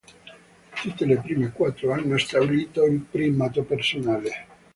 [0.81, 4.47] Tutte le prime quattro hanno stabilito il primato personale.